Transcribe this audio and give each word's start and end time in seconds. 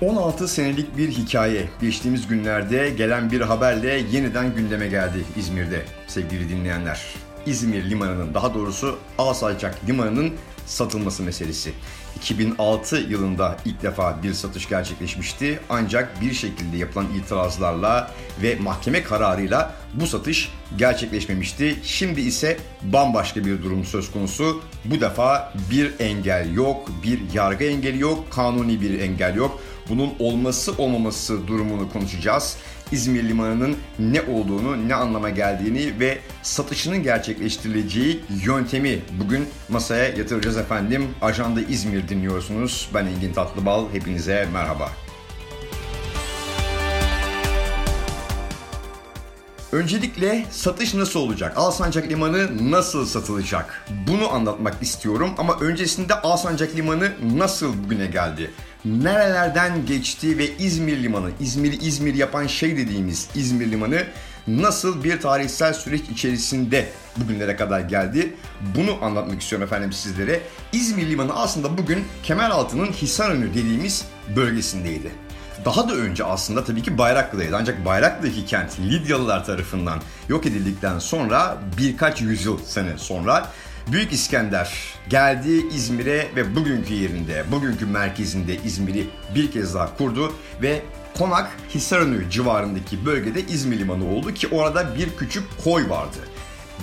16 0.00 0.48
senelik 0.48 0.96
bir 0.96 1.08
hikaye 1.10 1.68
geçtiğimiz 1.80 2.26
günlerde 2.26 2.90
gelen 2.90 3.32
bir 3.32 3.40
haberle 3.40 4.02
yeniden 4.12 4.54
gündeme 4.54 4.88
geldi 4.88 5.24
İzmir'de 5.36 5.82
sevgili 6.06 6.48
dinleyenler. 6.48 7.14
İzmir 7.46 7.90
limanının 7.90 8.34
daha 8.34 8.54
doğrusu 8.54 8.98
Alsancak 9.18 9.88
limanının 9.88 10.32
satılması 10.66 11.22
meselesi. 11.22 11.72
2006 12.16 12.96
yılında 12.96 13.56
ilk 13.64 13.82
defa 13.82 14.22
bir 14.22 14.32
satış 14.32 14.68
gerçekleşmişti 14.68 15.60
ancak 15.68 16.20
bir 16.20 16.32
şekilde 16.32 16.76
yapılan 16.76 17.06
itirazlarla 17.18 18.10
ve 18.42 18.56
mahkeme 18.56 19.02
kararıyla 19.02 19.74
bu 19.94 20.06
satış 20.06 20.52
gerçekleşmemişti. 20.78 21.76
Şimdi 21.82 22.20
ise 22.20 22.56
bambaşka 22.82 23.44
bir 23.44 23.62
durum 23.62 23.84
söz 23.84 24.12
konusu. 24.12 24.62
Bu 24.84 25.00
defa 25.00 25.52
bir 25.70 26.00
engel 26.00 26.54
yok, 26.54 26.88
bir 27.02 27.20
yargı 27.34 27.64
engeli 27.64 27.98
yok, 27.98 28.30
kanuni 28.30 28.80
bir 28.80 29.00
engel 29.00 29.34
yok. 29.34 29.60
Bunun 29.90 30.10
olması 30.18 30.72
olmaması 30.78 31.46
durumunu 31.46 31.92
konuşacağız. 31.92 32.56
İzmir 32.92 33.28
Limanı'nın 33.28 33.76
ne 33.98 34.22
olduğunu, 34.22 34.88
ne 34.88 34.94
anlama 34.94 35.30
geldiğini 35.30 36.00
ve 36.00 36.18
satışının 36.42 37.02
gerçekleştirileceği 37.02 38.20
yöntemi 38.44 38.98
bugün 39.24 39.48
masaya 39.68 40.04
yatıracağız 40.04 40.56
efendim. 40.56 41.08
Ajanda 41.22 41.60
İzmir 41.60 42.08
dinliyorsunuz. 42.08 42.90
Ben 42.94 43.06
Engin 43.06 43.32
Tatlıbal. 43.32 43.84
Hepinize 43.92 44.48
merhaba. 44.52 44.90
Öncelikle 49.72 50.46
satış 50.50 50.94
nasıl 50.94 51.20
olacak? 51.20 51.52
Alsancak 51.56 52.08
Limanı 52.08 52.70
nasıl 52.70 53.06
satılacak? 53.06 53.86
Bunu 54.08 54.32
anlatmak 54.32 54.82
istiyorum 54.82 55.30
ama 55.38 55.56
öncesinde 55.60 56.14
Alsancak 56.14 56.76
Limanı 56.76 57.12
nasıl 57.36 57.84
bugüne 57.84 58.06
geldi? 58.06 58.50
Nerelerden 58.84 59.86
geçti 59.86 60.38
ve 60.38 60.56
İzmir 60.56 61.02
Limanı, 61.02 61.30
İzmir'i 61.40 61.76
İzmir 61.76 62.14
yapan 62.14 62.46
şey 62.46 62.76
dediğimiz 62.76 63.28
İzmir 63.34 63.70
Limanı 63.70 64.02
nasıl 64.46 65.04
bir 65.04 65.20
tarihsel 65.20 65.72
süreç 65.72 66.02
içerisinde 66.12 66.88
bugünlere 67.16 67.56
kadar 67.56 67.80
geldi? 67.80 68.34
Bunu 68.76 69.04
anlatmak 69.04 69.42
istiyorum 69.42 69.66
efendim 69.66 69.92
sizlere. 69.92 70.40
İzmir 70.72 71.10
Limanı 71.10 71.34
aslında 71.34 71.78
bugün 71.78 72.04
Kemeraltı'nın 72.22 72.86
Hisarönü 72.86 73.50
dediğimiz 73.50 74.04
bölgesindeydi. 74.36 75.10
Daha 75.64 75.88
da 75.88 75.94
önce 75.94 76.24
aslında 76.24 76.64
tabii 76.64 76.82
ki 76.82 76.98
Bayraklı'daydı. 76.98 77.56
Ancak 77.56 77.84
Bayraklı'daki 77.84 78.46
kent 78.46 78.80
Lidyalılar 78.80 79.44
tarafından 79.44 79.98
yok 80.28 80.46
edildikten 80.46 80.98
sonra 80.98 81.58
birkaç 81.78 82.20
yüzyıl 82.20 82.58
sene 82.58 82.98
sonra 82.98 83.48
Büyük 83.86 84.12
İskender 84.12 84.72
geldi 85.08 85.66
İzmir'e 85.74 86.28
ve 86.36 86.56
bugünkü 86.56 86.94
yerinde, 86.94 87.44
bugünkü 87.52 87.86
merkezinde 87.86 88.56
İzmir'i 88.56 89.06
bir 89.34 89.50
kez 89.50 89.74
daha 89.74 89.96
kurdu 89.96 90.32
ve 90.62 90.82
Konak 91.18 91.50
Hisarönü 91.74 92.30
civarındaki 92.30 93.06
bölgede 93.06 93.40
İzmir 93.40 93.78
Limanı 93.78 94.08
oldu 94.08 94.34
ki 94.34 94.48
orada 94.48 94.96
bir 94.96 95.16
küçük 95.16 95.44
koy 95.64 95.88
vardı. 95.88 96.18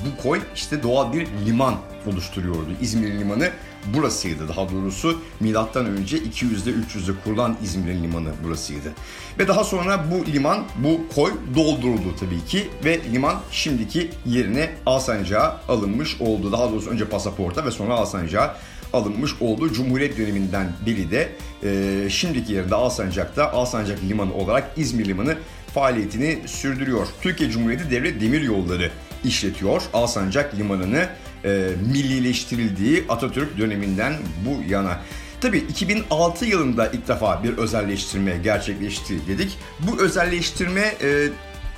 Bu 0.05 0.23
koy 0.23 0.41
işte 0.55 0.83
doğal 0.83 1.13
bir 1.13 1.27
liman 1.45 1.75
oluşturuyordu. 2.05 2.69
İzmir 2.81 3.19
Limanı 3.19 3.49
burasıydı 3.93 4.47
daha 4.47 4.71
doğrusu. 4.71 5.21
Milattan 5.39 5.85
önce 5.85 6.17
200'de 6.17 6.69
300'de 6.69 7.11
kurulan 7.23 7.57
İzmir 7.63 7.93
Limanı 7.93 8.29
burasıydı. 8.43 8.93
Ve 9.39 9.47
daha 9.47 9.63
sonra 9.63 10.05
bu 10.11 10.25
liman, 10.25 10.63
bu 10.77 11.01
koy 11.15 11.33
dolduruldu 11.55 12.15
tabii 12.19 12.45
ki 12.45 12.67
ve 12.85 13.01
liman 13.13 13.35
şimdiki 13.51 14.09
yerine 14.25 14.69
Alsancak'a 14.85 15.61
alınmış 15.69 16.21
oldu. 16.21 16.51
Daha 16.51 16.71
doğrusu 16.71 16.89
önce 16.89 17.05
pasaporta 17.05 17.65
ve 17.65 17.71
sonra 17.71 17.93
Alsancak'a 17.93 18.57
alınmış 18.93 19.31
oldu. 19.41 19.73
Cumhuriyet 19.73 20.17
döneminden 20.17 20.71
biri 20.85 21.11
de 21.11 21.29
e, 21.63 22.09
şimdiki 22.09 22.53
yerinde 22.53 22.75
Alsancak'ta 22.75 23.51
Alsancak 23.51 24.03
Limanı 24.03 24.33
olarak 24.33 24.71
İzmir 24.77 25.05
Limanı 25.05 25.37
faaliyetini 25.73 26.39
sürdürüyor. 26.45 27.07
Türkiye 27.21 27.49
Cumhuriyeti 27.49 27.91
Devlet 27.91 28.21
Demir 28.21 28.41
Yolları 28.41 28.91
işletiyor. 29.23 29.81
Alsancak 29.93 30.55
Limanı'nı 30.55 31.09
e, 31.45 31.69
millileştirildiği 31.93 33.05
Atatürk 33.09 33.57
döneminden 33.57 34.13
bu 34.45 34.71
yana. 34.71 34.99
Tabii 35.41 35.57
2006 35.57 36.45
yılında 36.45 36.87
ilk 36.87 37.07
defa 37.07 37.43
bir 37.43 37.57
özelleştirme 37.57 38.37
gerçekleşti 38.37 39.27
dedik. 39.27 39.57
Bu 39.79 40.01
özelleştirme 40.01 40.95
e, 41.01 41.29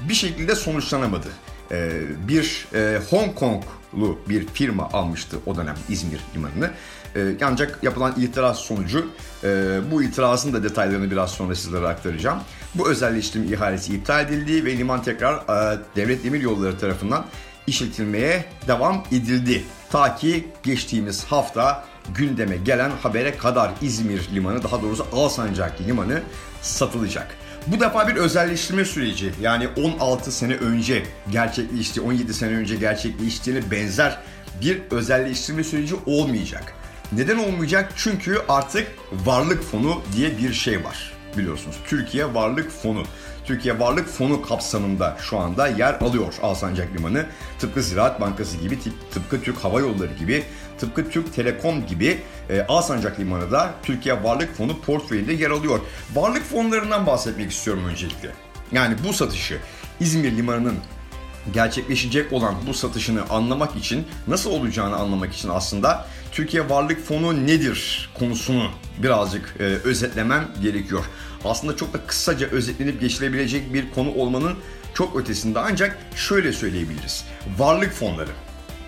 bir 0.09 0.14
şekilde 0.14 0.56
sonuçlanamadı. 0.56 1.28
E, 1.72 1.92
bir 2.28 2.68
e, 2.74 3.00
Hong 3.09 3.36
Konglu 3.36 4.20
bir 4.30 4.47
firma 4.47 4.90
almıştı 4.94 5.38
o 5.46 5.56
dönem 5.56 5.76
İzmir 5.90 6.20
limanını. 6.36 6.72
E, 7.16 7.46
ancak 7.46 7.80
yapılan 7.84 8.14
itiraz 8.18 8.58
sonucu 8.58 9.08
e, 9.44 9.80
bu 9.91 10.03
itirazın 10.03 10.53
da 10.53 10.64
detaylarını 10.64 11.12
biraz 11.12 11.31
sonra 11.31 11.56
sizlere 11.56 11.88
aktaracağım. 11.88 12.40
Bu 12.76 12.90
özelleştirme 12.90 13.47
ihalesi 13.47 13.96
iptal 13.96 14.26
edildi 14.26 14.66
ve 14.66 14.78
liman 14.78 15.03
tekrar 15.03 15.36
e, 15.36 15.80
Devlet 15.96 16.24
Demir 16.24 16.41
Yolları 16.41 16.78
tarafından 16.78 17.26
işletilmeye 17.69 18.46
devam 18.68 19.03
edildi. 19.12 19.63
Ta 19.91 20.16
ki 20.16 20.47
geçtiğimiz 20.63 21.25
hafta 21.25 21.85
gündeme 22.16 22.57
gelen 22.57 22.91
habere 23.03 23.38
kadar 23.38 23.72
İzmir 23.81 24.30
limanı 24.34 24.63
daha 24.63 24.81
doğrusu 24.81 25.06
Alsancak 25.13 25.81
limanı 25.81 26.22
satılacak. 26.62 27.35
Bu 27.68 27.79
defa 27.79 28.08
bir 28.08 28.16
özelleştirme 28.16 28.85
süreci 28.85 29.31
yani 29.41 29.68
16 29.78 30.31
sene 30.31 30.56
önce 30.56 31.03
gerçekleşti, 31.31 32.02
17 32.02 32.34
sene 32.34 32.56
önce 32.56 32.75
gerçekleştiğine 32.75 33.72
benzer 33.72 34.19
bir 34.62 34.81
özelleştirme 34.91 35.63
süreci 35.63 35.96
olmayacak. 36.06 36.74
Neden 37.12 37.38
olmayacak? 37.38 37.94
Çünkü 37.96 38.41
artık 38.50 38.88
varlık 39.25 39.63
fonu 39.63 40.02
diye 40.16 40.38
bir 40.38 40.53
şey 40.53 40.84
var 40.84 41.19
biliyorsunuz. 41.38 41.75
Türkiye 41.88 42.34
Varlık 42.34 42.72
Fonu. 42.72 43.03
Türkiye 43.45 43.79
Varlık 43.79 44.07
Fonu 44.07 44.41
kapsamında 44.41 45.17
şu 45.22 45.38
anda 45.38 45.67
yer 45.67 45.94
alıyor 45.94 46.34
Alsancak 46.41 46.95
Limanı. 46.97 47.25
Tıpkı 47.59 47.84
Ziraat 47.84 48.22
Bankası 48.22 48.57
gibi, 48.57 48.79
tıpkı 49.13 49.41
Türk 49.41 49.57
Hava 49.57 49.79
Yolları 49.79 50.13
gibi, 50.13 50.44
tıpkı 50.79 51.09
Türk 51.09 51.34
Telekom 51.34 51.88
gibi 51.88 52.22
e, 52.50 52.62
Alsancak 52.67 53.19
Limanı 53.19 53.51
da 53.51 53.73
Türkiye 53.84 54.23
Varlık 54.23 54.56
Fonu 54.56 54.81
portföyünde 54.81 55.34
yer 55.34 55.51
alıyor. 55.51 55.79
Varlık 56.13 56.44
fonlarından 56.44 57.06
bahsetmek 57.06 57.51
istiyorum 57.51 57.84
öncelikle. 57.85 58.31
Yani 58.72 58.96
bu 59.07 59.13
satışı 59.13 59.57
İzmir 60.00 60.38
Limanı'nın 60.38 60.75
gerçekleşecek 61.53 62.33
olan 62.33 62.55
bu 62.67 62.73
satışını 62.73 63.29
anlamak 63.29 63.75
için, 63.75 64.07
nasıl 64.27 64.51
olacağını 64.51 64.95
anlamak 64.95 65.33
için 65.33 65.50
aslında 65.50 66.05
Türkiye 66.31 66.69
Varlık 66.69 67.05
Fonu 67.05 67.47
nedir 67.47 68.09
konusunu 68.19 68.72
birazcık 68.97 69.55
e, 69.59 69.63
özetlemem 69.63 70.47
gerekiyor. 70.61 71.05
Aslında 71.45 71.75
çok 71.75 71.94
da 71.94 71.97
kısaca 72.07 72.47
özetlenip 72.47 73.01
geçilebilecek 73.01 73.73
bir 73.73 73.91
konu 73.91 74.13
olmanın 74.13 74.57
çok 74.94 75.16
ötesinde 75.16 75.59
ancak 75.59 75.97
şöyle 76.16 76.53
söyleyebiliriz. 76.53 77.25
Varlık 77.57 77.91
fonları. 77.91 78.31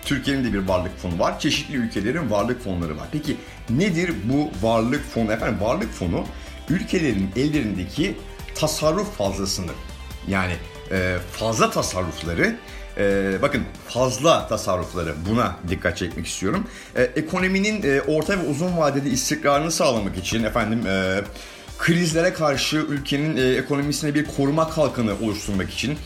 Türkiye'nin 0.04 0.44
de 0.44 0.52
bir 0.52 0.68
varlık 0.68 0.98
fonu 0.98 1.18
var. 1.18 1.40
Çeşitli 1.40 1.76
ülkelerin 1.76 2.30
varlık 2.30 2.64
fonları 2.64 2.96
var. 2.96 3.08
Peki 3.12 3.36
nedir 3.70 4.14
bu 4.24 4.66
varlık 4.66 5.04
fonu? 5.14 5.32
Efendim 5.32 5.60
varlık 5.60 5.92
fonu 5.92 6.24
ülkelerin 6.68 7.30
ellerindeki 7.36 8.16
tasarruf 8.54 9.16
fazlasını 9.16 9.70
yani 10.28 10.52
e, 10.90 11.16
fazla 11.32 11.70
tasarrufları 11.70 12.56
e, 12.98 13.32
bakın 13.42 13.62
fazla 13.88 14.48
tasarrufları 14.48 15.14
buna 15.30 15.56
dikkat 15.68 15.96
çekmek 15.96 16.26
istiyorum. 16.26 16.66
E, 16.96 17.02
ekonominin 17.02 17.82
e, 17.82 18.00
orta 18.00 18.38
ve 18.38 18.46
uzun 18.46 18.76
vadeli 18.76 19.08
istikrarını 19.08 19.70
sağlamak 19.70 20.16
için 20.16 20.44
efendim 20.44 20.86
e, 20.86 21.20
krizlere 21.78 22.32
karşı 22.32 22.76
ülkenin 22.76 23.36
e, 23.36 23.54
ekonomisine 23.54 24.14
bir 24.14 24.24
koruma 24.24 24.70
kalkanı 24.70 25.12
oluşturmak 25.22 25.70
için 25.70 25.98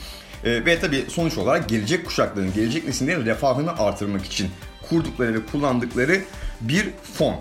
e, 0.44 0.65
ve 0.65 0.81
tabii 0.81 1.04
sonuç 1.09 1.39
olarak 1.39 1.69
gelecek 1.69 2.07
kuşakların, 2.07 2.54
gelecek 2.54 2.86
nesillerin 2.86 3.27
refahını 3.27 3.78
artırmak 3.78 4.24
için 4.24 4.51
kurdukları 4.89 5.34
ve 5.34 5.47
kullandıkları 5.53 6.21
bir 6.60 6.89
fon, 7.15 7.36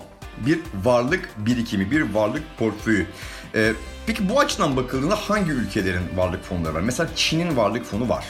bir 0.46 0.58
varlık 0.84 1.28
birikimi, 1.36 1.90
bir 1.90 2.14
varlık 2.14 2.42
portföyü. 2.58 3.06
E, 3.54 3.72
peki 4.06 4.28
bu 4.28 4.40
açıdan 4.40 4.76
bakıldığında 4.76 5.16
hangi 5.16 5.50
ülkelerin 5.50 6.16
varlık 6.16 6.44
fonları 6.44 6.74
var? 6.74 6.80
Mesela 6.80 7.08
Çin'in 7.16 7.56
varlık 7.56 7.84
fonu 7.84 8.08
var. 8.08 8.24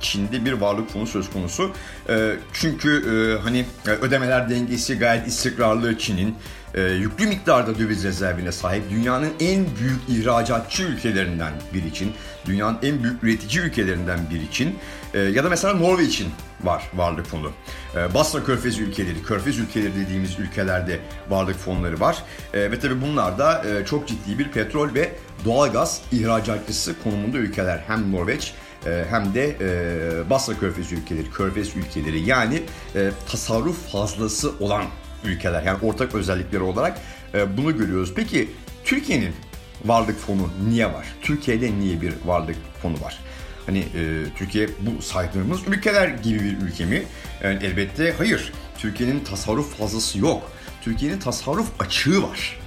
Çin'de 0.00 0.44
bir 0.44 0.52
varlık 0.52 0.90
fonu 0.90 1.06
söz 1.06 1.30
konusu. 1.30 1.70
E, 2.08 2.36
çünkü 2.52 2.90
e, 2.90 3.42
hani 3.42 3.64
e, 3.86 3.90
ödemeler 3.90 4.50
dengesi 4.50 4.98
gayet 4.98 5.26
istikrarlı 5.26 5.98
Çin'in. 5.98 6.34
E, 6.74 6.82
yüklü 6.82 7.26
miktarda 7.26 7.78
döviz 7.78 8.04
rezervine 8.04 8.52
sahip 8.52 8.90
dünyanın 8.90 9.30
en 9.40 9.66
büyük 9.80 10.00
ihracatçı 10.08 10.82
ülkelerinden 10.82 11.52
biri 11.74 11.88
için, 11.88 12.12
dünyanın 12.46 12.78
en 12.82 13.02
büyük 13.02 13.24
üretici 13.24 13.64
ülkelerinden 13.64 14.18
biri 14.30 14.44
için 14.44 14.78
e, 15.14 15.20
ya 15.20 15.44
da 15.44 15.48
mesela 15.48 15.74
Norveç'in 15.74 16.28
var 16.62 16.82
varlık 16.94 17.26
fonu. 17.26 17.52
E, 17.96 18.14
Basra 18.14 18.44
Körfez 18.44 18.78
ülkeleri, 18.78 19.22
Körfez 19.22 19.58
ülkeleri 19.58 19.96
dediğimiz 19.96 20.38
ülkelerde 20.38 21.00
varlık 21.28 21.56
fonları 21.56 22.00
var. 22.00 22.22
E, 22.54 22.70
ve 22.70 22.78
tabi 22.78 23.02
bunlar 23.02 23.38
da 23.38 23.64
e, 23.64 23.84
çok 23.84 24.08
ciddi 24.08 24.38
bir 24.38 24.48
petrol 24.48 24.94
ve 24.94 25.12
doğalgaz 25.44 26.02
ihracatçısı 26.12 27.02
konumunda 27.02 27.38
ülkeler. 27.38 27.84
Hem 27.86 28.12
Norveç 28.12 28.54
hem 28.84 29.34
de 29.34 29.56
e, 29.60 30.30
Basra 30.30 30.58
Körfez 30.58 30.92
ülkeleri, 30.92 31.30
Körfez 31.30 31.76
ülkeleri 31.76 32.20
yani 32.20 32.62
e, 32.94 33.10
tasarruf 33.30 33.92
fazlası 33.92 34.52
olan 34.60 34.84
ülkeler 35.24 35.62
yani 35.62 35.78
ortak 35.82 36.14
özellikleri 36.14 36.62
olarak 36.62 36.98
bunu 37.56 37.76
görüyoruz. 37.78 38.12
Peki 38.16 38.50
Türkiye'nin 38.84 39.34
varlık 39.84 40.18
fonu 40.18 40.50
niye 40.68 40.86
var? 40.86 41.06
Türkiye'de 41.22 41.78
niye 41.78 42.00
bir 42.00 42.14
varlık 42.24 42.56
fonu 42.82 43.00
var? 43.00 43.18
Hani 43.66 43.78
e, 43.78 44.24
Türkiye 44.36 44.68
bu 44.80 45.02
saydığımız 45.02 45.60
ülkeler 45.68 46.08
gibi 46.08 46.40
bir 46.40 46.66
ülke 46.66 46.84
mi? 46.84 47.02
Yani 47.44 47.58
elbette 47.64 48.14
hayır. 48.18 48.52
Türkiye'nin 48.78 49.24
tasarruf 49.24 49.78
fazlası 49.78 50.18
yok. 50.18 50.52
Türkiye'nin 50.82 51.18
tasarruf 51.18 51.80
açığı 51.80 52.22
var. 52.22 52.60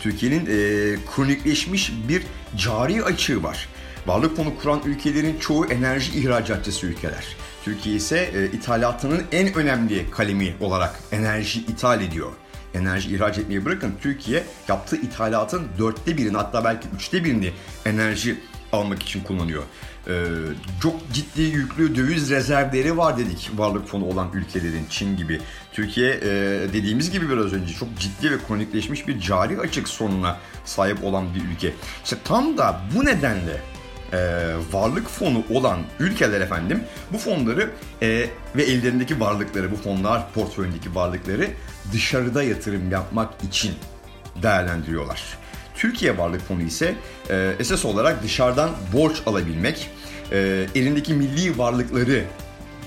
Türkiye'nin 0.00 0.46
e, 0.46 0.96
kronikleşmiş 1.14 1.92
bir 2.08 2.22
cari 2.56 3.04
açığı 3.04 3.42
var. 3.42 3.68
Varlık 4.06 4.36
fonu 4.36 4.56
kuran 4.62 4.80
ülkelerin 4.84 5.38
çoğu 5.38 5.66
enerji 5.66 6.18
ihracatçısı 6.18 6.86
ülkeler. 6.86 7.36
Türkiye 7.64 7.96
ise 7.96 8.30
e, 8.34 8.56
ithalatının 8.56 9.22
en 9.32 9.54
önemli 9.54 10.10
kalemi 10.10 10.54
olarak 10.60 11.00
enerji 11.12 11.60
ithal 11.60 12.02
ediyor. 12.02 12.32
Enerji 12.74 13.14
ihraç 13.14 13.38
etmeyi 13.38 13.64
bırakın 13.64 13.94
Türkiye 14.02 14.44
yaptığı 14.68 14.96
ithalatın 14.96 15.66
dörtte 15.78 16.16
birini 16.16 16.36
hatta 16.36 16.64
belki 16.64 16.88
üçte 16.96 17.24
birini 17.24 17.52
enerji 17.84 18.36
almak 18.72 19.02
için 19.02 19.20
kullanıyor. 19.20 19.62
Ee, 20.08 20.24
çok 20.82 21.12
ciddi 21.12 21.42
yüklü 21.42 21.96
döviz 21.96 22.30
rezervleri 22.30 22.96
var 22.96 23.18
dedik 23.18 23.50
varlık 23.56 23.88
fonu 23.88 24.04
olan 24.04 24.28
ülkelerin 24.34 24.86
Çin 24.90 25.16
gibi. 25.16 25.40
Türkiye 25.72 26.10
e, 26.10 26.24
dediğimiz 26.72 27.10
gibi 27.10 27.30
biraz 27.30 27.52
önce 27.52 27.74
çok 27.74 27.88
ciddi 27.98 28.30
ve 28.30 28.36
kronikleşmiş 28.48 29.08
bir 29.08 29.20
cari 29.20 29.60
açık 29.60 29.88
sorununa 29.88 30.38
sahip 30.64 31.04
olan 31.04 31.34
bir 31.34 31.54
ülke. 31.54 31.74
İşte 32.04 32.16
tam 32.24 32.58
da 32.58 32.80
bu 32.94 33.04
nedenle 33.04 33.60
e, 34.16 34.54
varlık 34.72 35.08
fonu 35.08 35.42
olan 35.50 35.78
ülkeler 36.00 36.40
efendim 36.40 36.84
bu 37.12 37.18
fonları 37.18 37.70
e, 38.02 38.26
ve 38.56 38.62
ellerindeki 38.62 39.20
varlıkları 39.20 39.72
bu 39.72 39.76
fonlar 39.76 40.32
portföyündeki 40.32 40.94
varlıkları 40.94 41.48
dışarıda 41.92 42.42
yatırım 42.42 42.90
yapmak 42.90 43.30
için 43.48 43.74
değerlendiriyorlar. 44.42 45.22
Türkiye 45.74 46.18
Varlık 46.18 46.48
Fonu 46.48 46.62
ise 46.62 46.94
e, 47.30 47.52
esas 47.58 47.84
olarak 47.84 48.22
dışarıdan 48.22 48.70
borç 48.92 49.22
alabilmek, 49.26 49.90
e, 50.32 50.66
elindeki 50.74 51.14
milli 51.14 51.58
varlıkları 51.58 52.24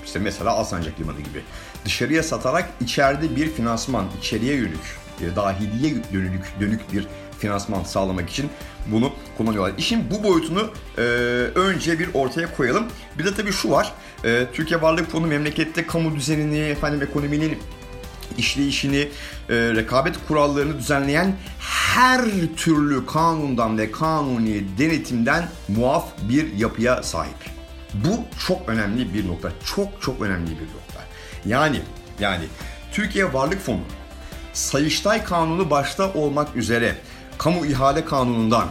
işte 0.04 0.18
mesela 0.18 0.50
Alsancak 0.50 1.00
Limanı 1.00 1.18
gibi 1.18 1.42
dışarıya 1.84 2.22
satarak 2.22 2.70
içeride 2.80 3.36
bir 3.36 3.50
finansman, 3.50 4.06
içeriye 4.18 4.54
yönelik, 4.54 4.80
e, 5.20 5.36
dahiliye 5.36 5.94
dönük, 6.12 6.60
dönük 6.60 6.92
bir 6.92 7.06
finansman 7.40 7.82
sağlamak 7.82 8.30
için 8.30 8.50
bunu 8.86 9.12
kullanıyorlar. 9.36 9.72
İşin 9.78 10.10
bu 10.10 10.24
boyutunu 10.28 10.70
e, 10.98 11.00
önce 11.54 11.98
bir 11.98 12.08
ortaya 12.14 12.56
koyalım. 12.56 12.84
Bir 13.18 13.24
de 13.24 13.34
tabii 13.34 13.52
şu 13.52 13.70
var. 13.70 13.92
E, 14.24 14.46
Türkiye 14.52 14.82
Varlık 14.82 15.10
Fonu 15.10 15.26
memlekette 15.26 15.86
kamu 15.86 16.16
düzenini, 16.16 16.58
efendim 16.58 17.02
ekonominin 17.02 17.58
işleyişini, 18.38 18.98
e, 18.98 19.08
rekabet 19.54 20.14
kurallarını 20.28 20.78
düzenleyen 20.78 21.36
her 21.60 22.22
türlü 22.56 23.06
kanundan 23.06 23.78
ve 23.78 23.90
kanuni 23.90 24.78
denetimden 24.78 25.48
muaf 25.68 26.04
bir 26.22 26.52
yapıya 26.52 27.02
sahip. 27.02 27.50
Bu 27.94 28.24
çok 28.46 28.68
önemli 28.68 29.14
bir 29.14 29.28
nokta. 29.28 29.52
Çok 29.74 30.02
çok 30.02 30.20
önemli 30.20 30.50
bir 30.50 30.54
nokta. 30.54 31.00
Yani 31.46 31.80
yani 32.20 32.44
Türkiye 32.92 33.32
Varlık 33.32 33.60
Fonu 33.60 33.80
Sayıştay 34.52 35.24
Kanunu 35.24 35.70
başta 35.70 36.12
olmak 36.12 36.56
üzere 36.56 36.96
kamu 37.40 37.66
ihale 37.66 38.04
kanunundan 38.04 38.68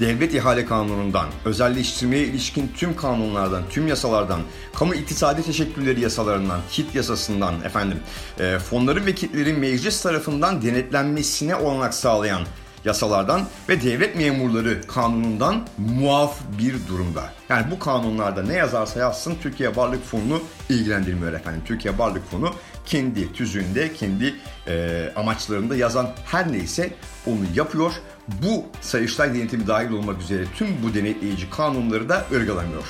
devlet 0.00 0.34
ihale 0.34 0.66
kanunundan, 0.66 1.26
özelleştirmeye 1.44 2.24
ilişkin 2.24 2.72
tüm 2.76 2.96
kanunlardan, 2.96 3.62
tüm 3.70 3.88
yasalardan, 3.88 4.40
kamu 4.74 4.94
iktisadi 4.94 5.42
teşekkülleri 5.42 6.00
yasalarından, 6.00 6.60
kit 6.70 6.94
yasasından 6.94 7.54
efendim, 7.64 8.00
e, 8.40 8.58
fonların 8.58 9.06
ve 9.06 9.14
kitlerin 9.14 9.58
meclis 9.58 10.02
tarafından 10.02 10.62
denetlenmesine 10.62 11.56
olanak 11.56 11.94
sağlayan 11.94 12.42
yasalardan 12.86 13.46
ve 13.68 13.82
devlet 13.82 14.16
memurları 14.16 14.82
kanunundan 14.86 15.66
muaf 15.78 16.38
bir 16.58 16.74
durumda. 16.88 17.22
Yani 17.48 17.70
bu 17.70 17.78
kanunlarda 17.78 18.42
ne 18.42 18.54
yazarsa 18.54 19.00
yazsın 19.00 19.36
Türkiye 19.42 19.76
Varlık 19.76 20.04
Fonu'nu 20.04 20.42
ilgilendirmiyor 20.68 21.32
efendim. 21.32 21.62
Türkiye 21.64 21.98
Varlık 21.98 22.30
Fonu 22.30 22.52
kendi 22.86 23.32
tüzüğünde, 23.32 23.92
kendi 23.94 24.34
e, 24.68 25.06
amaçlarında 25.16 25.76
yazan 25.76 26.10
her 26.24 26.52
neyse 26.52 26.90
onu 27.26 27.44
yapıyor. 27.54 27.92
Bu 28.28 28.64
Sayıştay 28.80 29.34
denetimi 29.34 29.66
dahil 29.66 29.90
olmak 29.90 30.22
üzere 30.22 30.44
tüm 30.56 30.68
bu 30.82 30.94
denetleyici 30.94 31.50
kanunları 31.50 32.08
da 32.08 32.24
ırgalamıyor. 32.32 32.84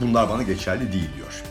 Bunlar 0.00 0.28
bana 0.28 0.42
geçerli 0.42 0.92
değil 0.92 1.10
diyor. 1.16 1.42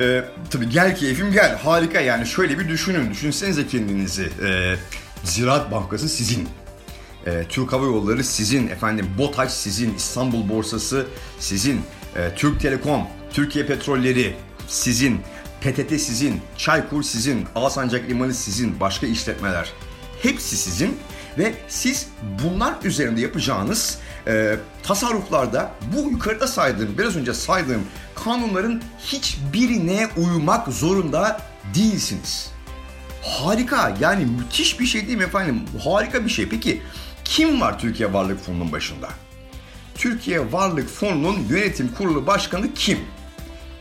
Ee, 0.00 0.24
tabii 0.50 0.68
gel 0.68 0.96
keyfim 0.96 1.32
gel. 1.32 1.58
Harika 1.58 2.00
yani 2.00 2.26
şöyle 2.26 2.58
bir 2.58 2.68
düşünün. 2.68 3.10
Düşünsenize 3.10 3.66
kendinizi. 3.66 4.30
Ee, 4.46 4.74
Ziraat 5.24 5.70
Bankası 5.70 6.08
sizin. 6.08 6.48
Ee, 7.26 7.44
Türk 7.48 7.72
Hava 7.72 7.84
Yolları 7.84 8.24
sizin. 8.24 8.68
Efendim 8.68 9.06
BOTAŞ 9.18 9.50
sizin. 9.50 9.94
İstanbul 9.94 10.48
Borsası 10.48 11.06
sizin. 11.38 11.80
Ee, 12.16 12.30
Türk 12.36 12.60
Telekom, 12.60 13.02
Türkiye 13.32 13.66
Petrolleri 13.66 14.36
sizin. 14.68 15.20
PTT 15.60 16.00
sizin. 16.00 16.40
Çaykur 16.58 17.02
sizin. 17.02 17.46
Alsancak 17.54 18.08
Limanı 18.08 18.34
sizin. 18.34 18.80
Başka 18.80 19.06
işletmeler. 19.06 19.72
Hepsi 20.22 20.56
sizin 20.56 20.98
ve 21.38 21.54
siz 21.68 22.06
bunlar 22.44 22.74
üzerinde 22.84 23.20
yapacağınız 23.20 23.98
e, 24.26 24.56
tasarruflarda 24.82 25.70
bu 25.96 26.10
yukarıda 26.10 26.46
saydığım, 26.46 26.98
biraz 26.98 27.16
önce 27.16 27.34
saydığım 27.34 27.82
kanunların 28.24 28.82
hiçbirine 28.98 30.08
uymak 30.16 30.68
zorunda 30.68 31.40
değilsiniz. 31.74 32.50
Harika 33.22 33.96
yani 34.00 34.26
müthiş 34.26 34.80
bir 34.80 34.86
şey 34.86 35.06
değil 35.06 35.18
mi 35.18 35.24
efendim? 35.24 35.62
Harika 35.84 36.24
bir 36.24 36.30
şey. 36.30 36.48
Peki 36.48 36.82
kim 37.28 37.60
var 37.60 37.78
Türkiye 37.78 38.12
Varlık 38.12 38.44
Fonu'nun 38.44 38.72
başında? 38.72 39.08
Türkiye 39.94 40.52
Varlık 40.52 40.88
Fonu'nun 40.88 41.36
yönetim 41.50 41.92
kurulu 41.94 42.26
başkanı 42.26 42.74
kim? 42.74 42.98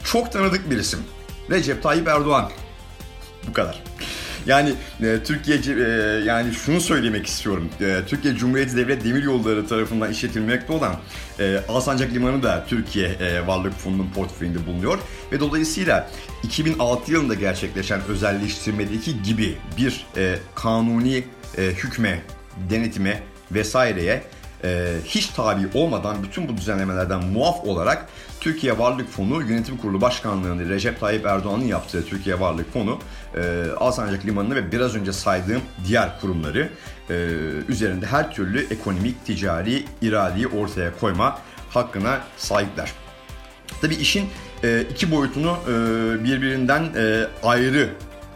Çok 0.03 0.31
tanıdık 0.31 0.69
bir 0.69 0.77
isim. 0.77 1.00
Recep 1.50 1.83
Tayyip 1.83 2.07
Erdoğan. 2.07 2.51
Bu 3.47 3.53
kadar. 3.53 3.83
Yani 4.45 4.74
e, 5.01 5.24
Türkiye 5.24 5.57
e, 5.57 5.89
yani 6.25 6.53
şunu 6.53 6.81
söylemek 6.81 7.27
istiyorum. 7.27 7.69
E, 7.81 8.00
Türkiye 8.07 8.36
Cumhuriyeti 8.36 8.77
Devlet 8.77 9.03
Demiryolları 9.03 9.68
tarafından 9.68 10.12
işletilmekte 10.12 10.74
olan 10.74 10.95
e, 11.39 11.59
Alsancak 11.69 12.13
Limanı 12.13 12.44
da 12.44 12.65
Türkiye 12.68 13.07
e, 13.07 13.47
Varlık 13.47 13.74
Fonu'nun 13.74 14.09
portföyünde 14.15 14.65
bulunuyor 14.65 15.00
ve 15.31 15.39
dolayısıyla 15.39 16.09
2006 16.44 17.11
yılında 17.11 17.33
gerçekleşen 17.33 18.02
özelleştirmedeki 18.07 19.23
gibi 19.23 19.57
bir 19.78 20.06
e, 20.18 20.35
kanuni 20.56 21.23
e, 21.57 21.61
hükme, 21.61 22.21
denetime 22.69 23.23
vesaireye 23.52 24.23
e, 24.64 24.94
hiç 25.06 25.28
tabi 25.28 25.68
olmadan 25.73 26.23
bütün 26.23 26.47
bu 26.47 26.57
düzenlemelerden 26.57 27.25
muaf 27.25 27.64
olarak 27.64 28.06
Türkiye 28.40 28.80
Varlık 28.80 29.09
Fonu 29.09 29.42
Yönetim 29.42 29.78
Kurulu 29.78 30.02
Başkanlığı'nı 30.02 30.69
Recep 30.69 30.99
Tayyip 30.99 31.25
Erdoğan'ın 31.25 31.66
yaptığı 31.66 32.06
Türkiye 32.06 32.40
Varlık 32.40 32.73
Fonu 32.73 32.99
e, 33.35 33.66
Alsancak 33.78 34.25
Limanı'nı 34.25 34.56
ve 34.56 34.71
biraz 34.71 34.95
önce 34.95 35.14
saydığım 35.14 35.61
diğer 35.87 36.19
kurumları 36.21 36.69
e, 37.09 37.14
üzerinde 37.68 38.06
her 38.06 38.31
türlü 38.31 38.73
ekonomik, 38.73 39.25
ticari 39.25 39.85
iradeyi 40.02 40.47
ortaya 40.47 40.97
koyma 40.99 41.40
hakkına 41.69 42.21
sahipler. 42.37 42.92
Tabii 43.81 43.95
işin 43.95 44.30
e, 44.64 44.81
iki 44.92 45.11
boyutunu 45.11 45.57
e, 45.68 45.73
birbirinden 46.23 46.83
e, 46.95 47.28
ayrı 47.44 47.90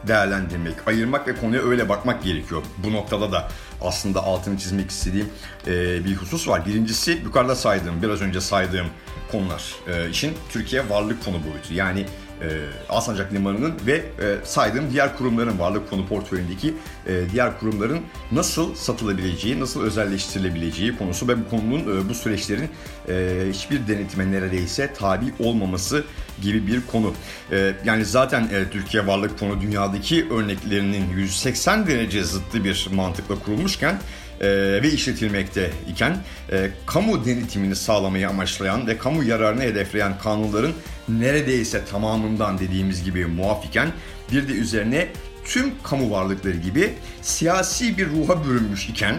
değerlendirmek, 0.08 0.88
ayırmak 0.88 1.28
ve 1.28 1.36
konuya 1.36 1.62
öyle 1.62 1.90
bakmak 1.90 2.24
gerekiyor. 2.24 2.64
Bu 2.78 2.94
noktada 2.94 3.32
da 3.32 3.48
aslında 3.82 4.24
altını 4.24 4.58
çizmek 4.58 4.90
istediğim 4.90 5.30
e, 5.68 6.06
bir 6.06 6.16
husus 6.16 6.48
var. 6.48 6.66
Birincisi 6.66 7.12
yukarıda 7.24 7.56
saydığım, 7.56 8.02
biraz 8.02 8.22
önce 8.22 8.42
saydığım 8.42 8.88
konular. 9.32 9.76
E, 9.88 10.10
işin 10.10 10.34
Türkiye 10.50 10.90
Varlık 10.90 11.24
Fonu 11.24 11.36
boyutu. 11.36 11.74
Yani 11.74 12.06
e, 12.42 12.48
Alsancak 12.90 13.34
Limanı'nın 13.34 13.74
ve 13.86 13.96
e, 13.96 14.36
saydığım 14.44 14.92
diğer 14.92 15.18
kurumların 15.18 15.60
varlık 15.60 15.90
fonu 15.90 16.08
portföyündeki 16.08 16.74
e, 17.08 17.30
diğer 17.32 17.60
kurumların 17.60 18.00
nasıl 18.32 18.76
satılabileceği, 18.76 19.60
nasıl 19.60 19.84
özelleştirilebileceği 19.84 20.98
konusu 20.98 21.28
ve 21.28 21.46
bu 21.46 21.50
konunun 21.50 22.06
e, 22.06 22.10
bu 22.10 22.14
süreçlerin 22.14 22.70
e, 23.10 23.46
hiçbir 23.54 23.88
denetime 23.88 24.32
neredeyse 24.32 24.94
tabi 24.94 25.26
olmaması 25.40 26.04
gibi 26.42 26.68
bir 26.68 26.82
konu. 26.92 27.14
E, 27.52 27.74
yani 27.86 28.06
zaten 28.06 28.42
e, 28.42 28.70
Türkiye 28.72 29.08
Varlık 29.08 29.40
Fonu 29.40 29.62
dünyadaki 29.62 30.28
örneklerinin 30.32 31.10
180 31.10 31.88
derece 31.88 32.24
zıttı 32.24 32.64
bir 32.64 32.88
mantıkla 32.92 33.40
kurulmuşken 33.40 34.00
e, 34.42 34.48
ve 34.84 34.92
işletilmekte 34.92 35.72
iken 35.92 36.18
e, 36.52 36.72
kamu 36.86 37.26
denetimini 37.26 37.76
sağlamayı 37.76 38.30
amaçlayan 38.30 38.88
ve 38.88 38.98
kamu 38.98 39.24
yararını 39.24 39.62
hedefleyen 39.62 40.20
kanunların 40.24 40.74
neredeyse 41.10 41.86
tamamından 41.86 42.60
dediğimiz 42.60 43.04
gibi 43.04 43.26
muaf 43.26 43.66
iken 43.66 43.92
bir 44.32 44.48
de 44.48 44.52
üzerine 44.52 45.08
tüm 45.46 45.84
kamu 45.84 46.12
varlıkları 46.12 46.58
gibi 46.58 46.94
siyasi 47.22 47.98
bir 47.98 48.08
ruha 48.10 48.44
bürünmüş 48.44 48.90
iken 48.90 49.16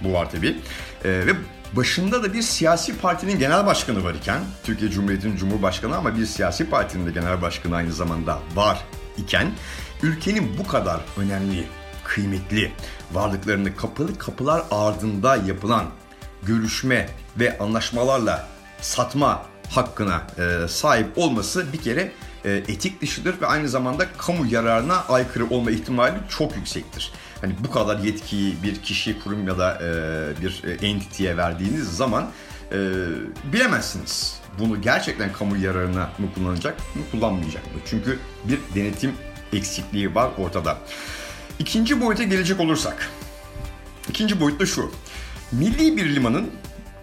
bu 0.00 0.12
var 0.12 0.30
tabi 0.30 0.56
e, 1.04 1.10
ve 1.10 1.32
başında 1.72 2.22
da 2.22 2.32
bir 2.32 2.42
siyasi 2.42 2.98
partinin 2.98 3.38
genel 3.38 3.66
başkanı 3.66 4.04
var 4.04 4.14
iken 4.14 4.40
Türkiye 4.64 4.90
Cumhuriyeti'nin 4.90 5.36
Cumhurbaşkanı 5.36 5.96
ama 5.96 6.16
bir 6.16 6.26
siyasi 6.26 6.70
partinin 6.70 7.06
de 7.06 7.10
genel 7.10 7.42
başkanı 7.42 7.76
aynı 7.76 7.92
zamanda 7.92 8.38
var 8.54 8.84
iken 9.18 9.50
ülkenin 10.02 10.58
bu 10.58 10.66
kadar 10.66 11.00
önemli 11.16 11.64
kıymetli 12.04 12.72
varlıklarını 13.12 13.76
kapalı 13.76 14.18
kapılar 14.18 14.62
ardında 14.70 15.36
yapılan 15.36 15.84
görüşme 16.42 17.08
ve 17.40 17.58
anlaşmalarla 17.58 18.48
satma 18.80 19.46
hakkına 19.70 20.22
e, 20.38 20.68
sahip 20.68 21.18
olması 21.18 21.72
bir 21.72 21.78
kere 21.78 22.12
e, 22.44 22.52
etik 22.52 23.02
dışıdır 23.02 23.40
ve 23.40 23.46
aynı 23.46 23.68
zamanda 23.68 24.06
kamu 24.18 24.46
yararına 24.46 25.04
aykırı 25.08 25.50
olma 25.50 25.70
ihtimali 25.70 26.16
çok 26.28 26.56
yüksektir. 26.56 27.12
Hani 27.40 27.54
bu 27.64 27.70
kadar 27.70 27.98
yetkiyi 27.98 28.62
bir 28.62 28.82
kişi, 28.82 29.18
kurum 29.20 29.48
ya 29.48 29.58
da 29.58 29.78
e, 29.82 30.42
bir 30.42 30.62
e, 30.64 30.86
entity'ye 30.86 31.36
verdiğiniz 31.36 31.96
zaman 31.96 32.30
e, 32.72 32.76
bilemezsiniz. 33.52 34.40
Bunu 34.58 34.82
gerçekten 34.82 35.32
kamu 35.32 35.56
yararına 35.56 36.10
mı 36.18 36.26
kullanacak 36.34 36.78
mı 36.78 37.02
kullanmayacak 37.10 37.66
mı? 37.74 37.80
Çünkü 37.86 38.18
bir 38.44 38.58
denetim 38.74 39.12
eksikliği 39.52 40.14
var 40.14 40.30
ortada. 40.38 40.78
İkinci 41.58 42.00
boyuta 42.00 42.22
gelecek 42.22 42.60
olursak. 42.60 43.10
İkinci 44.08 44.40
boyut 44.40 44.60
da 44.60 44.66
şu. 44.66 44.90
Milli 45.52 45.96
bir 45.96 46.14
limanın 46.14 46.50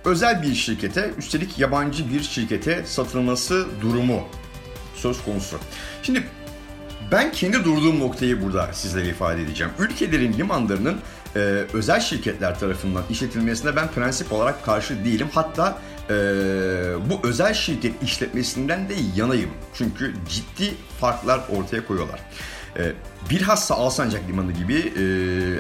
özel 0.05 0.43
bir 0.43 0.55
şirkete, 0.55 1.12
üstelik 1.17 1.60
yabancı 1.60 2.13
bir 2.13 2.22
şirkete 2.22 2.83
satılması 2.86 3.67
durumu 3.81 4.27
söz 4.95 5.24
konusu. 5.24 5.57
Şimdi 6.03 6.24
ben 7.12 7.31
kendi 7.31 7.63
durduğum 7.63 8.00
noktayı 8.00 8.41
burada 8.41 8.74
sizlere 8.74 9.07
ifade 9.07 9.41
edeceğim. 9.41 9.74
Ülkelerin 9.79 10.33
limanlarının 10.33 10.98
e, 11.36 11.39
özel 11.74 12.00
şirketler 12.00 12.60
tarafından 12.60 13.03
işletilmesine 13.10 13.75
ben 13.75 13.91
prensip 13.91 14.33
olarak 14.33 14.65
karşı 14.65 15.05
değilim. 15.05 15.27
Hatta 15.33 15.77
e, 16.10 16.13
bu 17.10 17.27
özel 17.27 17.53
şirket 17.53 18.03
işletmesinden 18.03 18.89
de 18.89 18.93
yanayım. 19.15 19.50
Çünkü 19.74 20.13
ciddi 20.29 20.74
farklar 21.00 21.41
ortaya 21.50 21.88
koyuyorlar. 21.88 22.19
E, 22.77 22.91
bilhassa 23.29 23.75
Alsancak 23.75 24.27
Limanı 24.27 24.51
gibi 24.51 24.75
e, 24.75 25.01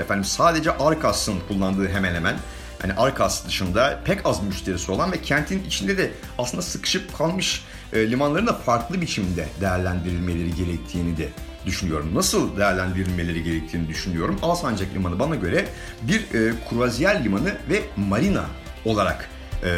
efendim 0.01 0.23
sadece 0.23 0.71
Arkas'ın 0.71 1.39
kullandığı 1.47 1.87
hemen 1.87 2.15
hemen 2.15 2.35
hani 2.83 2.93
Arkas 2.93 3.47
dışında 3.47 3.99
pek 4.05 4.25
az 4.25 4.43
müşterisi 4.43 4.91
olan 4.91 5.11
ve 5.11 5.21
kentin 5.21 5.63
içinde 5.63 5.97
de 5.97 6.11
aslında 6.37 6.61
sıkışıp 6.61 7.17
kalmış 7.17 7.63
e, 7.93 8.11
limanların 8.11 8.47
da 8.47 8.53
farklı 8.53 9.01
biçimde 9.01 9.47
değerlendirilmeleri 9.61 10.55
gerektiğini 10.55 11.17
de 11.17 11.29
düşünüyorum. 11.65 12.11
Nasıl 12.15 12.57
değerlendirilmeleri 12.57 13.43
gerektiğini 13.43 13.87
düşünüyorum. 13.87 14.39
Alsancak 14.41 14.93
Limanı 14.93 15.19
bana 15.19 15.35
göre 15.35 15.65
bir 16.01 16.19
e, 16.19 16.53
kruvaziyer 16.69 17.23
limanı 17.23 17.57
ve 17.69 17.81
marina 17.97 18.45
olarak 18.85 19.29
e, 19.63 19.69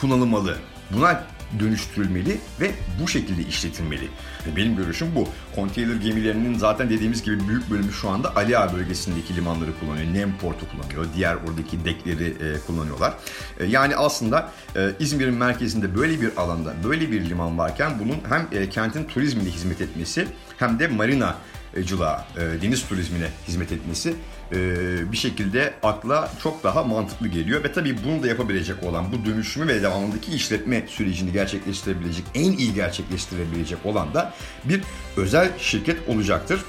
kullanılmalı. 0.00 0.56
Buna 0.90 1.24
dönüştürülmeli 1.60 2.38
ve 2.60 2.70
bu 3.02 3.08
şekilde 3.08 3.42
işletilmeli. 3.42 4.08
Benim 4.56 4.76
görüşüm 4.76 5.14
bu. 5.14 5.28
Konteyner 5.54 5.94
gemilerinin 5.94 6.58
zaten 6.58 6.90
dediğimiz 6.90 7.22
gibi 7.22 7.48
büyük 7.48 7.70
bölümü 7.70 7.92
şu 7.92 8.10
anda 8.10 8.36
Ali 8.36 8.52
bölgesindeki 8.52 9.36
limanları 9.36 9.70
kullanıyor. 9.80 10.14
Nemport'u 10.14 10.66
kullanıyor. 10.68 11.06
Diğer 11.16 11.34
oradaki 11.34 11.84
dekleri 11.84 12.26
e, 12.26 12.60
kullanıyorlar. 12.66 13.14
E, 13.60 13.64
yani 13.64 13.96
aslında 13.96 14.50
e, 14.76 14.90
İzmir'in 14.98 15.34
merkezinde 15.34 15.96
böyle 15.96 16.20
bir 16.20 16.36
alanda, 16.36 16.74
böyle 16.84 17.12
bir 17.12 17.30
liman 17.30 17.58
varken 17.58 17.92
bunun 17.98 18.16
hem 18.28 18.48
e, 18.52 18.68
kentin 18.68 19.04
turizmine 19.04 19.48
hizmet 19.50 19.80
etmesi 19.80 20.26
hem 20.58 20.78
de 20.78 20.88
marina 20.88 21.34
cılığa, 21.82 22.26
e, 22.36 22.62
deniz 22.62 22.88
turizmine 22.88 23.28
hizmet 23.48 23.72
etmesi 23.72 24.14
e, 24.52 25.12
bir 25.12 25.16
şekilde 25.16 25.74
akla 25.82 26.30
çok 26.42 26.64
daha 26.64 26.82
mantıklı 26.82 27.28
geliyor. 27.28 27.64
Ve 27.64 27.72
tabii 27.72 27.96
bunu 28.04 28.22
da 28.22 28.26
yapabilecek 28.26 28.82
olan, 28.82 29.12
bu 29.12 29.30
dönüşümü 29.30 29.68
ve 29.68 29.82
devamındaki 29.82 30.32
işletme 30.32 30.84
sürecini 30.88 31.32
gerçekleştirebilecek, 31.32 32.24
en 32.34 32.52
iyi 32.52 32.74
gerçekleştirebilecek 32.74 33.86
olan 33.86 34.14
da 34.14 34.34
bir 34.64 34.82
özel 35.16 35.50
şirket 35.58 36.08
olacaktır. 36.08 36.60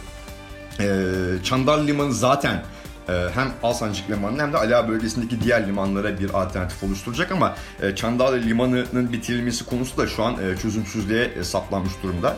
E, 0.79 0.85
Çandar 1.43 1.87
Limanı 1.87 2.13
zaten 2.13 2.63
hem 3.07 3.51
Alsancak 3.63 4.09
Limanı'nın 4.09 4.39
hem 4.39 4.53
de 4.53 4.57
Ala 4.57 4.87
bölgesindeki 4.87 5.41
diğer 5.41 5.67
limanlara 5.67 6.19
bir 6.19 6.33
alternatif 6.33 6.83
oluşturacak 6.83 7.31
ama 7.31 7.55
e, 7.81 7.95
Çandarlı 7.95 8.41
Limanı'nın 8.41 9.13
bitirilmesi 9.13 9.65
konusu 9.65 9.97
da 9.97 10.07
şu 10.07 10.23
an 10.23 10.33
e, 10.33 10.57
çözümsüzlüğe 10.57 11.23
e, 11.25 11.43
saplanmış 11.43 11.93
durumda. 12.03 12.37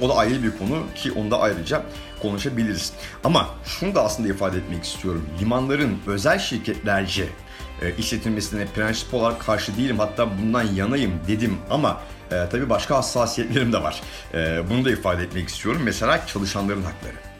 O 0.00 0.08
da 0.08 0.16
ayrı 0.16 0.42
bir 0.42 0.58
konu 0.58 0.82
ki 0.94 1.12
onda 1.12 1.40
ayrıca 1.40 1.82
konuşabiliriz. 2.22 2.92
Ama 3.24 3.48
şunu 3.64 3.94
da 3.94 4.04
aslında 4.04 4.28
ifade 4.28 4.56
etmek 4.56 4.84
istiyorum. 4.84 5.28
Limanların 5.40 5.98
özel 6.06 6.38
şirketlerce 6.38 7.28
işletilmesine 7.98 8.66
prensip 8.66 9.14
olarak 9.14 9.40
karşı 9.40 9.76
değilim. 9.76 9.98
Hatta 9.98 10.38
bundan 10.38 10.62
yanayım 10.62 11.20
dedim 11.28 11.58
ama 11.70 12.00
e, 12.32 12.48
tabii 12.50 12.70
başka 12.70 12.96
hassasiyetlerim 12.96 13.72
de 13.72 13.82
var. 13.82 14.02
E, 14.34 14.62
bunu 14.70 14.84
da 14.84 14.90
ifade 14.90 15.22
etmek 15.22 15.48
istiyorum. 15.48 15.82
Mesela 15.84 16.26
çalışanların 16.26 16.82
hakları. 16.82 17.31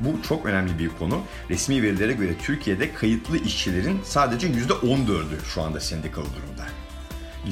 Bu 0.00 0.22
çok 0.28 0.46
önemli 0.46 0.78
bir 0.78 0.88
konu. 0.88 1.22
Resmi 1.50 1.82
verilere 1.82 2.12
göre 2.12 2.30
Türkiye'de 2.42 2.94
kayıtlı 2.94 3.38
işçilerin 3.38 4.00
sadece 4.04 4.46
%14'ü 4.46 5.44
şu 5.54 5.62
anda 5.62 5.80
sendikalı 5.80 6.24
durumda. 6.24 6.66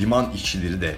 Liman 0.01 0.31
işçileri 0.31 0.81
de 0.81 0.97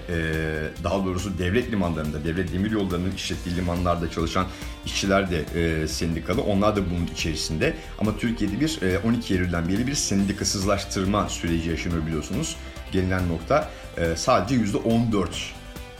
daha 0.83 1.05
doğrusu 1.05 1.37
devlet 1.37 1.71
limanlarında, 1.71 2.23
devlet 2.23 2.53
demir 2.53 2.71
yollarının 2.71 3.11
işlettiği 3.11 3.55
limanlarda 3.55 4.11
çalışan 4.11 4.45
işçiler 4.85 5.31
de 5.31 5.87
sendikalı. 5.87 6.41
Onlar 6.41 6.75
da 6.75 6.89
bunun 6.89 7.07
içerisinde. 7.07 7.77
Ama 7.99 8.17
Türkiye'de 8.17 8.59
bir 8.59 8.79
12 9.03 9.33
Eylül'den 9.33 9.69
beri 9.69 9.87
bir 9.87 9.95
sendikasızlaştırma 9.95 11.29
süreci 11.29 11.69
yaşanıyor 11.69 12.05
biliyorsunuz. 12.05 12.55
Gelinen 12.91 13.29
nokta 13.29 13.69
sadece 14.15 14.55
%14 14.55 15.27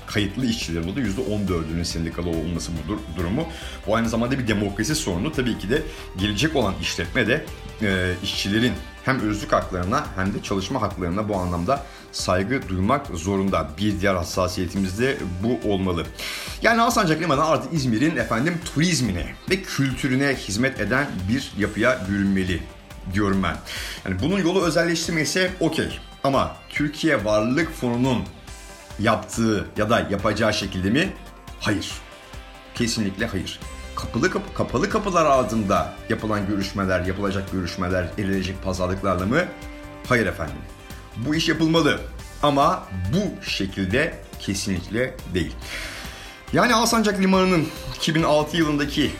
kayıtlı 0.07 0.45
işçilerin 0.45 0.91
olduğu 0.91 0.99
%14'ünün 0.99 1.83
sendikalı 1.83 2.29
olması 2.29 2.71
bu 2.87 3.19
durumu. 3.19 3.47
Bu 3.87 3.95
aynı 3.95 4.09
zamanda 4.09 4.39
bir 4.39 4.47
demokrasi 4.47 4.95
sorunu. 4.95 5.31
Tabii 5.31 5.57
ki 5.57 5.69
de 5.69 5.81
gelecek 6.17 6.55
olan 6.55 6.73
işletme 6.81 7.27
de 7.27 7.45
e, 7.81 8.13
işçilerin 8.23 8.73
hem 9.05 9.19
özlük 9.19 9.51
haklarına 9.51 10.05
hem 10.15 10.33
de 10.33 10.43
çalışma 10.43 10.81
haklarına 10.81 11.29
bu 11.29 11.35
anlamda 11.35 11.83
saygı 12.11 12.69
duymak 12.69 13.07
zorunda. 13.07 13.69
Bir 13.77 14.01
diğer 14.01 14.15
hassasiyetimiz 14.15 14.99
de 14.99 15.17
bu 15.43 15.71
olmalı. 15.71 16.05
Yani 16.61 16.81
Alsancak 16.81 17.21
Limanı 17.21 17.45
artık 17.45 17.73
İzmir'in 17.73 18.15
efendim 18.15 18.59
turizmine 18.73 19.25
ve 19.49 19.61
kültürüne 19.61 20.35
hizmet 20.35 20.79
eden 20.79 21.07
bir 21.29 21.51
yapıya 21.57 22.07
bürünmeli 22.09 22.61
diyorum 23.13 23.43
ben. 23.43 23.57
Yani 24.05 24.21
bunun 24.21 24.39
yolu 24.39 24.65
özelleştirmesi 24.65 25.51
okey. 25.59 25.99
Ama 26.23 26.55
Türkiye 26.69 27.25
Varlık 27.25 27.71
Fonu'nun 27.73 28.23
yaptığı 28.99 29.65
ya 29.77 29.89
da 29.89 30.07
yapacağı 30.09 30.53
şekilde 30.53 30.89
mi? 30.89 31.13
Hayır. 31.59 31.91
Kesinlikle 32.75 33.25
hayır. 33.25 33.59
Kapalı 33.95 34.29
kapı, 34.31 34.53
kapalı 34.53 34.89
kapılar 34.89 35.25
ardında 35.25 35.93
yapılan 36.09 36.47
görüşmeler, 36.47 37.05
yapılacak 37.05 37.51
görüşmeler, 37.51 38.07
edilecek 38.17 38.63
pazarlıklarla 38.63 39.25
mı? 39.25 39.45
Hayır 40.09 40.25
efendim. 40.25 40.57
Bu 41.15 41.35
iş 41.35 41.49
yapılmalı 41.49 41.99
ama 42.43 42.83
bu 43.13 43.43
şekilde 43.45 44.19
kesinlikle 44.39 45.15
değil. 45.33 45.55
Yani 46.53 46.75
Alsancak 46.75 47.19
Limanı'nın 47.19 47.67
2006 47.95 48.57
yılındaki 48.57 49.11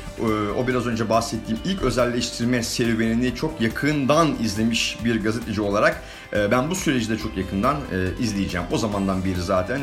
o 0.58 0.68
biraz 0.68 0.88
önce 0.88 1.10
bahsettiğim 1.10 1.60
ilk 1.66 1.82
özelleştirme 1.82 2.64
serüvenini 2.64 3.36
çok 3.36 3.62
yakından 3.62 4.36
izlemiş 4.44 4.98
bir 5.06 5.24
gazeteci 5.24 5.62
olarak 5.62 6.04
e, 6.34 6.52
ben 6.52 6.70
bu 6.70 6.76
süreci 6.76 7.10
de 7.10 7.18
çok 7.18 7.38
yakından 7.38 7.76
e, 7.76 8.24
izleyeceğim. 8.24 8.68
O 8.72 8.78
zamandan 8.78 9.26
beri 9.26 9.42
zaten 9.42 9.82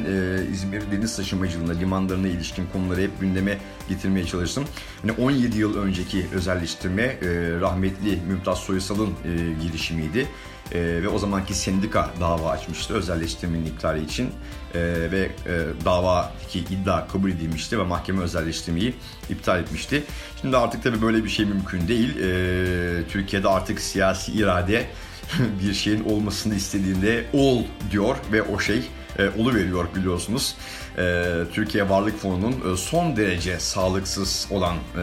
İzmir 0.53 0.83
deniz 0.93 1.17
taşımacılığında 1.17 1.73
limanlarına 1.73 2.29
ilişkin 2.29 2.67
konuları 2.73 3.01
hep 3.01 3.21
gündeme 3.21 3.59
getirmeye 3.89 4.27
çalıştım. 4.27 4.65
Yani 5.05 5.17
17 5.21 5.59
yıl 5.59 5.79
önceki 5.79 6.27
özelleştirme 6.35 7.17
rahmetli 7.61 8.19
Mümtaz 8.29 8.59
Soysal'ın 8.59 9.11
girişimiydi 9.63 10.27
e, 10.73 11.03
ve 11.03 11.09
o 11.09 11.19
zamanki 11.19 11.55
sendika 11.55 12.11
dava 12.21 12.51
açmıştı 12.51 12.95
özelleştirmenin 12.95 13.67
iptali 13.67 14.05
için 14.05 14.31
e, 14.75 14.81
ve 15.11 15.31
e, 15.47 15.85
davadaki 15.85 16.59
iddia 16.59 17.09
kabul 17.09 17.31
edilmişti 17.31 17.79
ve 17.79 17.83
mahkeme 17.83 18.23
özelleştirmeyi 18.23 18.95
iptal 19.31 19.61
etmişti. 19.61 20.05
Şimdi 20.41 20.57
artık 20.57 20.83
tabii 20.83 21.03
böyle 21.03 21.25
bir 21.25 21.29
şey 21.29 21.47
mümkün 21.47 21.89
değil. 21.89 22.17
E, 22.17 23.09
Türkiye'de 23.09 23.49
artık 23.49 23.81
siyasi 23.81 24.33
irade 24.33 24.87
bir 25.63 25.75
şeyin 25.75 26.05
olmasını 26.05 26.55
istediğinde 26.55 27.25
ol 27.33 27.63
diyor 27.91 28.17
ve 28.33 28.43
o 28.43 28.59
şey 28.59 28.83
e, 29.19 29.55
veriyor 29.55 29.87
biliyorsunuz. 29.95 30.57
E, 30.99 31.25
Türkiye 31.53 31.89
Varlık 31.89 32.19
Fonu'nun 32.19 32.73
e, 32.73 32.77
son 32.77 33.17
derece 33.17 33.61
sağlıksız 33.61 34.49
olan 34.51 34.77
e, 34.77 34.99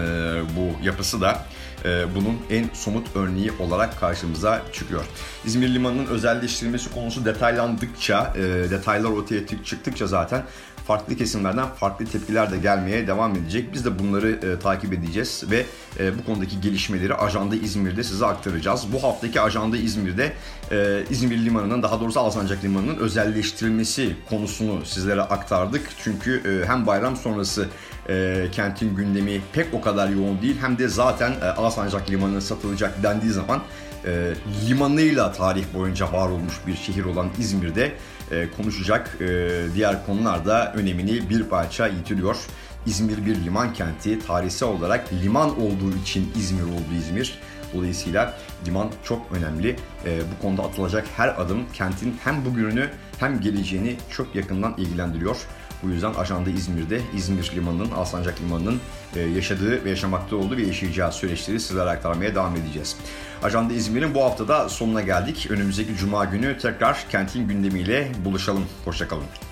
bu 0.56 0.86
yapısı 0.86 1.22
da 1.22 1.46
e, 1.86 2.16
bunun 2.16 2.38
en 2.50 2.70
somut 2.74 3.08
örneği 3.16 3.52
olarak 3.60 4.00
karşımıza 4.00 4.62
çıkıyor. 4.74 5.06
İzmir 5.46 5.74
Limanı'nın 5.74 6.06
özelleştirilmesi 6.06 6.92
konusu 6.92 7.26
detaylandıkça, 7.26 8.34
e, 8.36 8.42
detaylar 8.70 9.10
ortaya 9.10 9.48
çıktıkça 9.48 10.08
zaten 10.08 10.44
farklı 10.92 11.16
kesimlerden 11.16 11.68
farklı 11.68 12.06
tepkiler 12.06 12.52
de 12.52 12.58
gelmeye 12.58 13.08
devam 13.08 13.36
edecek. 13.36 13.74
Biz 13.74 13.86
de 13.86 14.00
bunları 14.00 14.30
e, 14.32 14.60
takip 14.60 14.94
edeceğiz 14.94 15.44
ve 15.52 15.66
e, 16.00 16.18
bu 16.18 16.26
konudaki 16.26 16.62
gelişmeleri 16.62 17.16
Ajanda 17.16 17.56
İzmir'de 17.56 18.04
size 18.04 18.26
aktaracağız. 18.26 18.86
Bu 18.94 19.04
haftaki 19.04 19.42
Ajanda 19.42 19.78
İzmir'de 19.78 20.34
e, 20.72 21.04
İzmir 21.10 21.46
Limanı'nın 21.46 21.84
daha 21.84 22.00
doğrusu 22.00 22.20
Alsancak 22.20 22.64
Limanı'nın 22.64 22.98
özelleştirilmesi 22.98 24.16
konusunu 24.30 24.86
sizlere 24.86 25.22
aktardık. 25.22 25.90
Çünkü 26.04 26.42
e, 26.46 26.68
hem 26.68 26.88
bayram 26.88 27.16
sonrası 27.16 27.68
e, 28.10 28.46
kentin 28.52 28.96
gündemi 28.96 29.42
pek 29.54 29.74
o 29.74 29.82
kadar 29.82 30.10
yoğun 30.10 30.42
değil 30.42 30.58
hem 30.62 30.78
de 30.78 30.88
zaten 30.88 31.32
e, 31.32 31.46
Alsancak 31.46 32.10
Limanı 32.10 32.42
satılacak 32.42 33.04
dendiği 33.04 33.32
zaman 33.32 33.62
e, 34.06 34.34
limanıyla 34.70 35.32
tarih 35.32 35.66
boyunca 35.74 36.14
var 36.14 36.30
olmuş 36.30 36.54
bir 36.68 36.76
şehir 36.76 37.06
olan 37.06 37.30
İzmir'de 37.40 37.92
e, 38.32 38.48
konuşacak 38.58 39.18
e, 39.22 39.50
diğer 39.76 40.06
konular 40.06 40.46
da 40.46 40.74
önemini 40.74 41.30
bir 41.30 41.44
parça 41.44 41.88
yitiriyor. 41.88 42.38
İzmir 42.86 43.26
bir 43.26 43.36
liman 43.36 43.74
kenti. 43.74 44.20
Tarihsel 44.28 44.70
olarak 44.70 45.14
liman 45.14 45.62
olduğu 45.62 45.96
için 46.04 46.32
İzmir 46.36 46.64
oldu 46.64 46.94
İzmir. 46.98 47.40
Dolayısıyla 47.74 48.38
liman 48.68 48.92
çok 49.04 49.32
önemli. 49.32 49.76
E, 50.06 50.20
bu 50.32 50.42
konuda 50.42 50.64
atılacak 50.64 51.08
her 51.18 51.42
adım 51.42 51.66
kentin 51.74 52.16
hem 52.24 52.46
bugününü 52.46 52.90
hem 53.20 53.42
geleceğini 53.42 53.96
çok 54.10 54.36
yakından 54.36 54.74
ilgilendiriyor. 54.78 55.38
Bu 55.84 55.90
yüzden 55.90 56.14
ajanda 56.14 56.50
İzmir'de 56.50 57.02
İzmir 57.16 57.52
Limanı'nın, 57.56 57.92
Alsancak 57.92 58.42
Limanı'nın 58.42 58.80
e, 59.16 59.20
yaşadığı 59.20 59.86
ve 59.86 59.90
yaşamakta 59.90 60.36
olduğu 60.36 60.58
ve 60.58 60.62
yaşayacağı 60.62 61.12
süreçleri 61.12 61.60
sizlere 61.60 61.90
aktarmaya 61.90 62.36
devam 62.36 62.56
edeceğiz. 62.56 62.96
Ajanda 63.44 63.74
İzmir'in 63.74 64.16
bu 64.16 64.24
haftada 64.24 64.70
sonuna 64.70 65.02
geldik. 65.02 65.48
Önümüzdeki 65.50 65.96
Cuma 65.96 66.26
günü 66.26 66.58
tekrar 66.58 67.06
kentin 67.10 67.48
gündemiyle 67.48 68.12
buluşalım. 68.26 68.66
Hoşçakalın. 68.86 69.51